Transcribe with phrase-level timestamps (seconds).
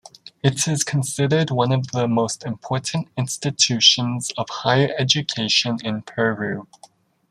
[0.43, 6.65] It is considered one of the most important institutions of higher education in Peru.